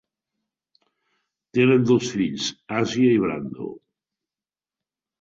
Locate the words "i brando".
3.21-3.71